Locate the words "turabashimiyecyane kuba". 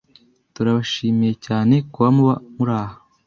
0.53-2.07